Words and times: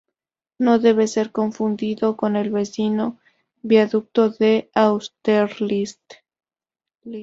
No 0.57 0.79
debe 0.79 1.07
ser 1.07 1.31
confundido 1.31 2.17
con 2.17 2.35
el 2.35 2.49
vecino 2.49 3.19
viaducto 3.61 4.29
de 4.31 4.71
Austerlitz. 4.73 5.99